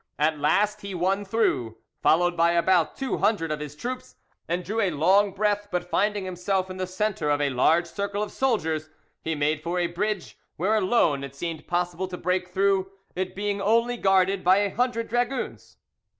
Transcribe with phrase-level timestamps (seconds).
[0.17, 4.15] At last he won through, followed by about two hundred of his troops,
[4.47, 8.23] and drew a long breath; but finding himself in the centre of a large circle
[8.23, 8.89] of soldiers,
[9.21, 13.61] he made for a bridge, where alone it seemed possible to break through, it being
[13.61, 15.77] only guarded by a hundred dragoons.